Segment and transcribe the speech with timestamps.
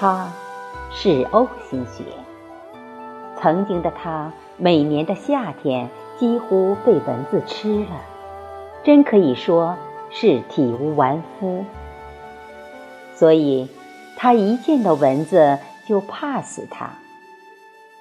[0.00, 0.30] 他
[0.92, 2.04] 是 O 型血。
[3.36, 8.00] 曾经的他，每年的夏天几乎被蚊子吃了，
[8.84, 9.76] 真可以说
[10.10, 11.64] 是体无完肤。
[13.16, 13.68] 所以，
[14.16, 15.58] 他一见到蚊子
[15.88, 16.90] 就怕死它。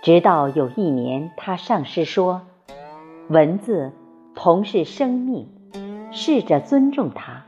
[0.04, 2.44] 直到有一年，他上师说
[3.28, 3.92] ：“蚊子
[4.36, 5.50] 同是生命，
[6.12, 7.46] 试着尊重它，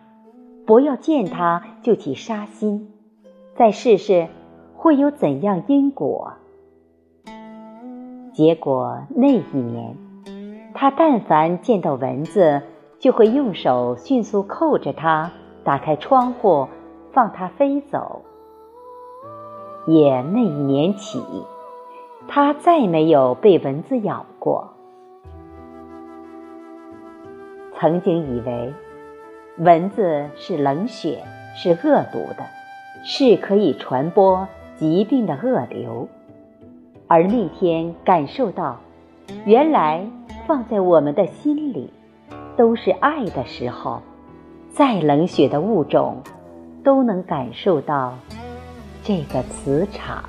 [0.65, 2.91] 不要见它就起杀心，
[3.55, 4.27] 再试试
[4.79, 6.33] 会有怎样因果。”
[8.31, 9.97] 结果那一年，
[10.73, 12.61] 他但凡见到蚊子，
[12.97, 15.29] 就会用手迅速扣着它，
[15.65, 16.69] 打开窗户，
[17.11, 18.21] 放它飞走。
[19.85, 21.21] 也那一年起，
[22.29, 24.69] 他再没有被蚊子咬过。
[27.73, 28.73] 曾经以为，
[29.57, 31.23] 蚊子是冷血，
[31.55, 32.45] 是恶毒的，
[33.03, 34.47] 是可以传播
[34.79, 36.07] 疾病的恶瘤。
[37.07, 38.77] 而那天感受到，
[39.43, 40.07] 原来
[40.47, 41.91] 放在我们的心里
[42.55, 44.01] 都是爱的时候，
[44.71, 46.21] 再冷血的物种
[46.83, 48.17] 都能感受到
[49.03, 50.23] 这个磁场。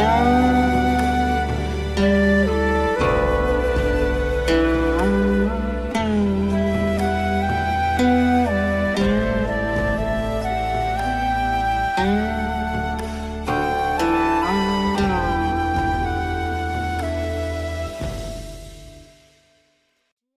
[0.00, 0.49] Música